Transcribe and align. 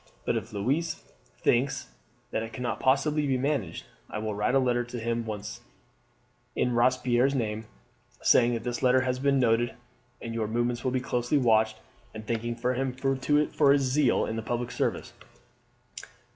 But 0.25 0.35
if 0.35 0.51
Louise 0.51 0.95
thinks 1.43 1.89
that 2.31 2.41
it 2.41 2.53
cannot 2.53 2.79
possibly 2.79 3.27
be 3.27 3.37
managed, 3.37 3.85
I 4.09 4.17
will 4.17 4.33
write 4.33 4.55
a 4.55 4.57
letter 4.57 4.79
at 4.79 4.83
once 5.17 5.57
to 5.57 5.61
him 5.61 5.67
in 6.69 6.73
Robespierre's 6.73 7.35
name, 7.35 7.65
saying 8.19 8.55
that 8.55 8.65
his 8.65 8.81
letter 8.81 9.01
has 9.01 9.19
been 9.19 9.39
noted 9.39 9.75
and 10.19 10.33
your 10.33 10.47
movements 10.47 10.83
will 10.83 10.89
be 10.89 11.01
closely 11.01 11.37
watched, 11.37 11.77
and 12.15 12.25
thanking 12.25 12.55
him 12.55 12.93
for 13.53 13.71
his 13.73 13.81
zeal 13.83 14.25
in 14.25 14.37
the 14.37 14.41
public 14.41 14.71
service." 14.71 15.13